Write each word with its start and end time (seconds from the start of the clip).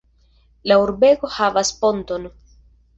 La 0.71 0.79
urbego 0.85 1.31
havas 1.37 1.73
ponton. 1.85 2.31